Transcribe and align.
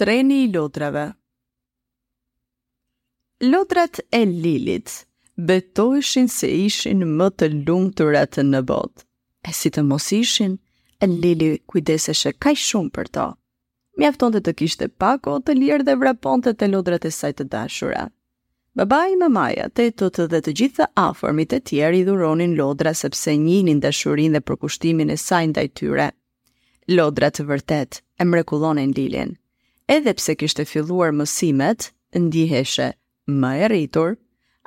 Treni 0.00 0.36
i 0.40 0.44
lodrave 0.52 1.02
Lodrat 3.44 3.98
e 4.10 4.22
lilit 4.24 4.88
betoheshin 5.36 6.28
se 6.38 6.48
ishin 6.62 7.02
më 7.18 7.26
të 7.36 7.48
lumturat 7.66 8.38
në 8.52 8.62
botë. 8.70 9.04
E 9.44 9.52
si 9.58 9.68
të 9.72 9.84
mos 9.90 10.06
ishin, 10.18 10.54
e 11.04 11.08
lili 11.10 11.48
kujdeseshe 11.68 12.32
kaj 12.44 12.54
shumë 12.62 12.92
për 12.96 13.10
to. 13.16 13.26
Mjafton 14.00 14.32
të 14.38 14.40
të 14.48 14.54
kishte 14.62 14.88
pako, 15.04 15.34
të 15.44 15.58
lirë 15.58 15.86
dhe 15.90 15.98
vraponte 16.00 16.54
të 16.56 16.70
lodrat 16.72 17.04
e 17.04 17.12
saj 17.18 17.32
të 17.36 17.46
dashura. 17.52 18.06
Baba 18.80 19.02
i 19.12 19.18
mamaja, 19.26 19.68
të 19.76 19.90
të 20.00 20.08
të 20.16 20.28
dhe 20.32 20.40
të 20.46 20.54
gjitha 20.62 20.86
afërmit 21.04 21.52
e 21.52 21.60
tjerë 21.68 21.98
i 22.00 22.06
dhuronin 22.08 22.56
lodra 22.62 22.94
sepse 23.04 23.36
njinin 23.44 23.84
dashurin 23.84 24.32
dhe 24.32 24.40
përkushtimin 24.48 25.12
e 25.12 25.20
sajnë 25.26 25.58
dajtyre. 25.60 26.08
tyre. 26.08 26.96
Lodrat 26.96 27.36
të 27.36 27.44
vërtet 27.52 28.00
e 28.18 28.24
mrekullonin 28.32 28.96
lilin 28.96 29.36
edhe 29.94 30.14
pse 30.16 30.34
kishte 30.38 30.64
filluar 30.70 31.10
mësimet, 31.18 31.88
ndiheshe 32.14 32.90
më 33.42 33.50
e 33.64 33.68
rritur, 33.72 34.12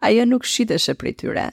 ajo 0.07 0.23
nuk 0.27 0.47
shiteshe 0.53 0.95
për 0.99 1.13
tyre. 1.21 1.45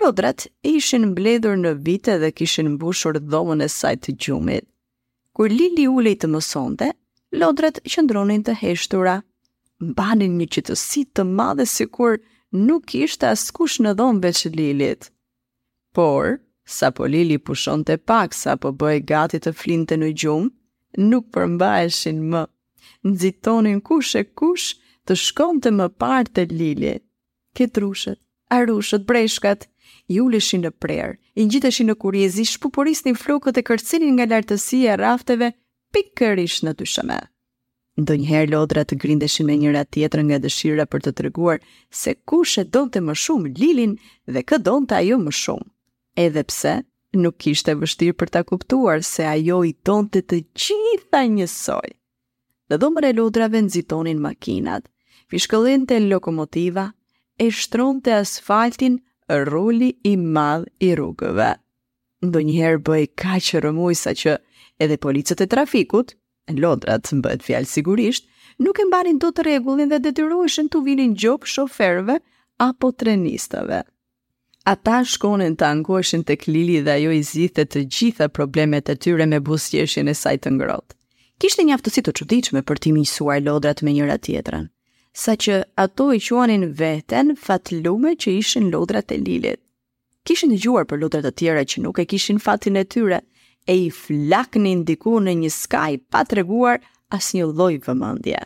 Lodrat 0.00 0.44
ishin 0.72 1.06
mbledhur 1.12 1.56
në 1.62 1.72
vite 1.86 2.18
dhe 2.22 2.30
kishin 2.40 2.74
mbushur 2.74 3.18
dhomën 3.32 3.64
e 3.64 3.68
saj 3.78 3.96
të 4.04 4.14
gjumit. 4.24 4.66
Kur 5.36 5.48
Lili 5.52 5.86
ulej 5.88 6.18
të 6.22 6.30
mësonte, 6.34 6.90
lodrat 7.40 7.80
qëndronin 7.88 8.44
të 8.44 8.58
heshtura. 8.60 9.16
Banin 9.98 10.36
një 10.38 10.46
qëtësi 10.54 11.06
të 11.16 11.24
madhe 11.38 11.64
si 11.66 11.88
kur 11.96 12.20
nuk 12.68 12.92
ishte 12.98 13.28
askush 13.32 13.78
në 13.82 13.96
dhomë 14.00 14.22
veç 14.26 14.42
Lilit. 14.56 15.08
Por, 15.96 16.36
sa 16.76 16.92
po 16.92 17.08
Lili 17.14 17.38
pushon 17.40 17.86
të 17.88 17.96
pak 18.08 18.36
sa 18.36 18.58
po 18.60 18.70
bëj 18.82 18.98
gati 19.12 19.40
të 19.42 19.54
flinte 19.60 19.96
në 19.98 20.12
gjumë, 20.22 20.52
nuk 21.12 21.32
përmbaheshin 21.34 22.26
më. 22.34 22.42
Nëzitonin 23.08 23.80
kush 23.88 24.14
e 24.20 24.24
kush 24.40 24.66
të 25.06 25.16
shkon 25.22 25.60
të 25.62 25.72
më 25.78 25.86
partë 26.02 26.34
të 26.36 26.46
liljet. 26.62 27.02
Këtë 27.58 27.82
rushët, 27.84 28.20
arushët, 28.56 29.04
breshkat 29.10 29.68
juleshin 30.16 30.64
në 30.64 30.70
prerë, 30.82 31.16
i 31.40 31.46
njitëshin 31.48 31.88
në 31.90 31.96
kurjezi 32.02 32.44
Shpupuristin 32.52 33.16
flukët 33.22 33.58
e 33.58 33.64
kërcinin 33.68 34.16
nga 34.16 34.26
lartësia 34.32 34.96
rafteve 35.00 35.52
Pikërish 35.92 36.58
në 36.66 36.72
të 36.78 36.88
shëme 36.94 37.18
Ndo 38.00 38.14
njëherë 38.22 38.50
lodra 38.54 38.86
të 38.88 38.96
grindeshin 39.02 39.46
me 39.50 39.58
njëra 39.60 39.82
tjetër 39.92 40.22
nga 40.24 40.38
dëshira 40.44 40.86
për 40.92 41.00
të 41.04 41.10
të 41.16 41.26
rëguar 41.28 41.58
Se 42.02 42.14
kush 42.30 42.54
e 42.62 42.64
do 42.76 42.86
të 42.88 43.02
më 43.08 43.14
shumë 43.24 43.52
lilin 43.60 43.94
dhe 44.32 44.42
kë 44.48 44.58
do 44.68 44.76
të 44.88 44.96
ajo 45.02 45.18
më 45.26 45.32
shumë 45.42 45.68
Edhepse 46.26 46.72
nuk 47.24 47.46
ishte 47.52 47.76
vështirë 47.82 48.18
për 48.22 48.32
të 48.36 48.44
kuptuar 48.52 49.04
se 49.10 49.28
ajo 49.34 49.58
i 49.64 49.76
do 49.90 49.98
të 50.16 50.24
të 50.30 50.40
gjitha 50.64 51.24
njësoj 51.34 51.92
dhe 52.72 52.78
dhomër 52.80 53.04
e 53.10 53.12
lodrave 53.12 53.60
nëzitonin 53.60 54.20
makinat, 54.24 54.86
fishkëllin 55.28 55.82
të 55.90 55.98
lokomotiva, 56.08 56.86
e 57.44 57.50
shtron 57.52 57.98
të 58.00 58.14
asfaltin 58.22 58.94
rulli 59.50 59.90
i 60.08 60.14
madh 60.16 60.64
i 60.88 60.94
rrugëve. 60.96 61.50
Ndo 62.24 62.38
njëherë 62.48 62.80
bëj 62.86 63.02
ka 63.20 63.34
që 63.44 63.60
rëmuj 63.66 63.96
sa 64.00 64.14
që 64.22 64.38
edhe 64.80 64.96
policët 65.04 65.44
e 65.44 65.48
trafikut, 65.52 66.14
në 66.52 66.64
lodrat 66.64 67.10
më 67.12 67.20
bëhet 67.26 67.44
fjalë 67.46 67.70
sigurisht, 67.74 68.24
nuk 68.64 68.80
e 68.82 68.88
mbarin 68.88 69.20
do 69.20 69.28
të 69.34 69.44
regullin 69.50 69.92
dhe 69.92 70.00
detyrueshen 70.08 70.72
të 70.72 70.82
vinin 70.86 71.12
gjopë 71.20 71.52
shoferve 71.56 72.16
apo 72.68 72.92
trenistave. 73.00 73.82
Ata 74.72 75.02
shkonin 75.12 75.58
të 75.58 75.68
angoshin 75.74 76.24
të 76.24 76.40
klili 76.46 76.80
dhe 76.86 76.96
ajo 76.96 77.12
i 77.12 77.20
zithet 77.34 77.74
të 77.76 77.84
gjitha 77.96 78.30
problemet 78.32 78.88
e 78.88 78.96
tyre 79.02 79.28
me 79.32 79.42
busjeshin 79.44 80.08
e 80.08 80.16
sajtë 80.24 80.56
ngrotë 80.56 81.01
kishte 81.42 81.64
një 81.66 81.74
aftësi 81.74 82.02
të 82.06 82.12
çuditshme 82.20 82.60
për 82.70 82.78
të 82.78 82.90
miqësuar 82.94 83.40
lodrat 83.42 83.80
me 83.82 83.90
njëra 83.96 84.14
tjetrën, 84.26 84.68
saqë 85.24 85.56
ato 85.84 86.04
i 86.14 86.20
quanin 86.22 86.68
veten 86.80 87.32
fatlume 87.46 88.12
që 88.24 88.34
ishin 88.42 88.68
lodrat 88.74 89.10
e 89.14 89.18
Lilit. 89.18 89.58
Kishin 90.22 90.52
dëgjuar 90.54 90.86
për 90.86 91.00
lodrat 91.02 91.26
e 91.26 91.32
tjera 91.40 91.64
që 91.66 91.82
nuk 91.82 91.98
e 91.98 92.04
kishin 92.12 92.38
fatin 92.44 92.78
e 92.78 92.84
tyre 92.94 93.18
e 93.66 93.74
i 93.86 93.90
flaknin 93.90 94.84
diku 94.86 95.16
në 95.24 95.34
një 95.40 95.50
skaj 95.56 95.92
pa 96.14 96.22
treguar 96.30 96.78
asnjë 97.18 97.48
lloj 97.58 97.74
vëmendje. 97.88 98.38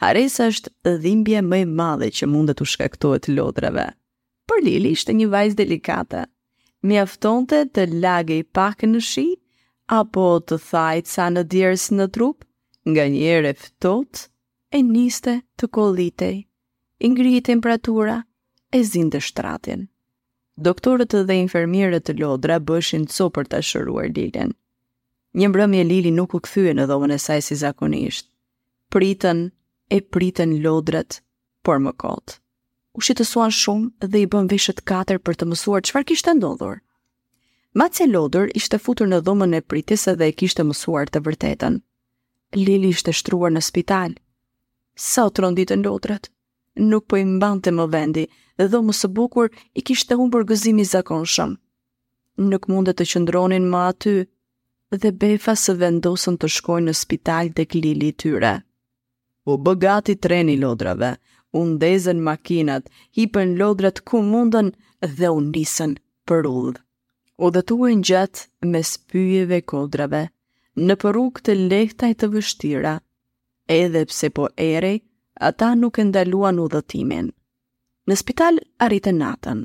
Haresa 0.00 0.48
është 0.54 0.96
dhimbje 1.04 1.44
më 1.50 1.60
e 1.66 1.66
madhe 1.78 2.08
që 2.18 2.30
mund 2.32 2.52
të 2.56 2.64
shkaktohet 2.72 3.28
lodrave. 3.36 3.90
Për 4.48 4.64
Lili 4.64 4.96
ishte 4.96 5.12
një 5.20 5.28
vajzë 5.36 5.60
delikate. 5.60 6.24
Mjaftonte 6.88 7.66
të 7.76 7.90
lagej 8.00 8.40
pak 8.56 8.88
në 8.88 9.04
shi 9.04 9.28
apo 9.86 10.22
të 10.50 10.56
thajtë 10.62 11.10
sa 11.10 11.26
në 11.30 11.42
djerës 11.52 11.84
në 11.94 12.06
trup, 12.16 12.44
nga 12.90 13.04
njere 13.10 13.52
fëtot, 13.58 14.24
e 14.76 14.80
niste 14.86 15.36
të 15.58 15.68
kolitej, 15.76 16.40
ingri 17.06 17.36
i 17.38 17.42
temperatura, 17.46 18.16
e 18.74 18.80
zinë 18.82 19.12
të 19.16 19.20
shtratin. 19.28 19.86
Doktorët 20.56 21.12
dhe 21.28 21.36
infermierët 21.42 22.06
të 22.08 22.16
lodra 22.20 22.56
bëshin 22.68 23.06
të 23.06 23.14
sopër 23.20 23.50
të 23.50 23.60
shëruar 23.68 24.10
lilin. 24.16 24.54
Një 25.36 25.50
mbrëmje 25.52 25.82
lili 25.84 26.10
nuk 26.16 26.34
u 26.34 26.40
këthyë 26.46 26.72
në 26.78 26.86
dhomën 26.88 27.12
e 27.12 27.18
saj 27.26 27.44
si 27.44 27.58
zakonisht. 27.60 28.30
Pritën 28.92 29.44
e 29.92 29.98
pritën 30.12 30.54
lodrat, 30.64 31.20
por 31.64 31.78
më 31.84 31.92
kotë. 32.00 32.38
U 32.96 33.02
shqetësuan 33.04 33.52
shumë 33.52 34.08
dhe 34.12 34.22
i 34.24 34.28
bën 34.32 34.48
veshët 34.48 34.80
katër 34.88 35.20
për 35.20 35.36
të 35.36 35.50
mësuar 35.50 35.84
çfarë 35.84 36.08
kishte 36.08 36.32
ndodhur. 36.38 36.80
Matse 37.76 38.06
Lodër 38.08 38.48
ishte 38.56 38.78
futur 38.80 39.04
në 39.10 39.18
dhomën 39.26 39.52
e 39.58 39.58
pritjes 39.60 40.06
edhe 40.08 40.24
e 40.30 40.32
kishte 40.40 40.64
mësuar 40.64 41.10
të 41.12 41.20
vërtetën. 41.26 41.74
Lili 42.56 42.88
ishte 42.94 43.12
shtruar 43.18 43.52
në 43.52 43.60
spital. 43.66 44.14
Sa 45.06 45.26
u 45.28 45.32
tronditën 45.36 45.82
Lodrat? 45.84 46.30
Nuk 46.80 47.04
po 47.04 47.20
i 47.20 47.24
mbante 47.28 47.74
më 47.76 47.86
vendi, 47.92 48.24
dhe 48.56 48.68
dhomë 48.72 48.94
së 49.00 49.10
bukur 49.18 49.50
i 49.80 49.84
kishte 49.84 50.16
unë 50.16 50.32
bërgëzimi 50.38 50.86
zakonshëm. 50.88 51.52
Nuk 52.48 52.64
mundet 52.72 52.96
të 53.02 53.08
qëndronin 53.12 53.68
ma 53.74 53.82
aty, 53.90 54.14
dhe 55.04 55.12
befa 55.26 55.52
së 55.64 55.76
vendosën 55.82 56.40
të 56.40 56.50
shkojnë 56.56 56.88
në 56.88 56.96
spital 57.02 57.52
dhe 57.58 57.68
klili 57.74 58.10
tyre. 58.24 58.54
Po 59.44 59.58
bëgati 59.68 60.16
treni 60.24 60.56
lodrave, 60.64 61.12
unë 61.52 62.16
makinat, 62.30 62.88
hipën 63.18 63.56
lodrat 63.60 64.00
ku 64.08 64.22
mundën 64.32 64.72
dhe 65.18 65.28
unë 65.38 65.52
nisën 65.58 65.92
për 66.26 66.44
ullë 66.56 66.80
o 67.44 67.50
dhe 67.52 67.60
e 67.60 67.94
në 67.96 68.04
gjatë 68.08 68.68
me 68.72 68.80
spyjeve 68.90 69.56
kodrave, 69.70 70.20
në 70.86 70.94
përruk 71.02 71.40
të 71.44 71.54
lehtaj 71.68 72.10
të 72.22 72.28
vështira, 72.34 72.92
edhe 73.76 74.04
pse 74.10 74.30
po 74.38 74.46
ere, 74.66 74.92
ata 75.48 75.74
nuk 75.74 75.98
e 75.98 76.04
ndaluan 76.08 76.60
udhëtimin. 76.64 77.26
dhëtimin. 77.28 77.34
Në 78.08 78.14
spital 78.20 78.60
arritë 78.86 79.12
natën, 79.16 79.60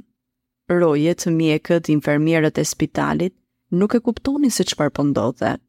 rojet, 0.81 1.25
mjekët, 1.39 1.87
infermierët 1.95 2.57
e 2.57 2.65
spitalit 2.73 3.33
nuk 3.79 3.95
e 3.95 3.99
kuptoni 4.07 4.49
se 4.51 4.63
qëpar 4.69 4.89
pëndodhe. 4.97 5.53
Po 5.55 5.61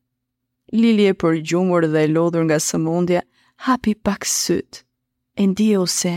Lili 0.81 1.05
e 1.07 1.15
për 1.21 1.35
gjumur 1.49 1.87
dhe 1.93 2.03
lodhur 2.15 2.45
nga 2.47 2.57
së 2.69 2.79
mundja, 2.87 3.21
hapi 3.67 3.93
pak 4.07 4.25
sëtë, 4.25 4.79
e 5.37 5.43
ndi 5.51 5.69
ose, 5.83 6.17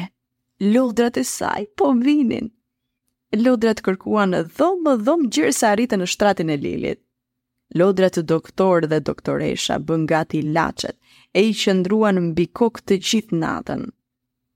lodrat 0.74 1.16
e 1.18 1.24
saj 1.38 1.62
po 1.78 1.92
vinin 2.06 2.48
lodrat 3.44 3.82
kërkuan 3.84 4.36
dhomë 4.56 4.84
më 4.86 4.94
dhomë 5.06 5.30
gjërë 5.36 5.54
sa 5.56 5.72
arritën 5.76 6.02
në 6.02 6.08
shtratin 6.12 6.52
e 6.54 6.58
lilit. 6.62 7.02
Lodrat 7.76 8.16
të 8.18 8.24
doktor 8.30 8.86
dhe 8.92 9.00
doktoresha 9.08 9.80
bën 9.82 10.04
gati 10.12 10.42
lachet 10.54 10.96
e 11.34 11.42
i 11.50 11.54
qëndruan 11.60 12.20
mbi 12.30 12.46
kokë 12.60 12.86
të 12.88 12.98
gjithë 13.10 13.40
natën. 13.42 13.82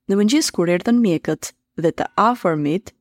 Në 0.09 0.19
mëngjes 0.19 0.51
kur 0.55 0.71
erdhën 0.75 0.99
mjekët 1.03 1.51
dhe 1.83 1.91
të 1.91 2.07
afërmit, 2.27 2.93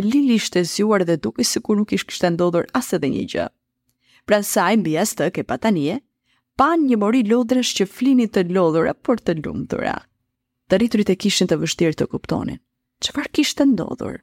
Lili 0.00 0.38
ishte 0.40 0.62
zjuar 0.64 1.02
dhe 1.04 1.18
duke 1.20 1.44
se 1.44 1.60
kur 1.60 1.76
nuk 1.76 1.90
ishte 1.92 2.08
kështë 2.08 2.28
ndodhur 2.32 2.64
asë 2.78 2.94
edhe 2.96 3.10
një 3.12 3.24
gjë. 3.32 3.44
Pra 4.24 4.38
saj 4.40 4.78
mbi 4.80 4.94
asë 4.96 5.18
të 5.18 5.26
ke 5.36 5.44
patanie, 5.44 5.98
pan 6.56 6.86
një 6.88 6.96
mori 7.02 7.20
lodrës 7.28 7.74
që 7.76 7.84
flinit 7.92 8.32
të 8.32 8.46
lodhura 8.56 8.94
për 9.04 9.20
të 9.20 9.34
lumë 9.44 9.68
dhura. 9.68 9.98
Të 10.72 10.80
rriturit 10.80 11.12
e 11.12 11.18
kishin 11.20 11.50
të 11.52 11.60
vështirë 11.60 11.98
të 12.00 12.08
kuptonin. 12.14 12.62
Qëfar 13.04 13.28
kishtë 13.36 13.68
ndodhur? 13.74 14.22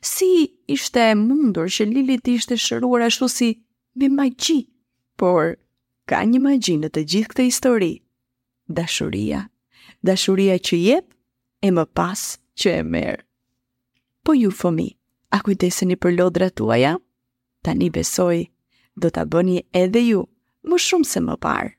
Si 0.00 0.56
ishte 0.68 1.00
e 1.10 1.14
mundur 1.16 1.68
që 1.72 1.86
Lili 1.88 2.16
të 2.24 2.34
ishte 2.36 2.56
shëruar 2.60 3.04
ashtu 3.08 3.28
si 3.32 3.48
me 3.94 4.08
magji, 4.12 4.58
por 5.16 5.56
ka 6.08 6.20
një 6.28 6.40
magji 6.44 6.74
në 6.82 6.90
të 6.92 7.04
gjithë 7.10 7.30
këtë 7.32 7.46
histori. 7.48 7.90
Dashuria, 8.68 9.40
dashuria 10.04 10.58
që 10.58 10.76
jep 10.82 11.14
e 11.66 11.70
më 11.72 11.84
pas 11.96 12.26
që 12.60 12.76
e 12.80 12.82
merë. 12.84 13.22
Po 14.26 14.34
ju 14.36 14.50
fëmi, 14.60 14.88
a 15.36 15.40
kujdeseni 15.44 15.96
për 16.02 16.16
lodrat 16.18 16.56
tuaja? 16.58 16.96
Tani 17.62 17.88
besoj 17.94 18.42
do 18.96 19.10
ta 19.10 19.24
bëni 19.24 19.62
edhe 19.84 20.02
ju, 20.10 20.24
më 20.68 20.76
shumë 20.86 21.10
se 21.12 21.20
më 21.28 21.40
parë. 21.48 21.72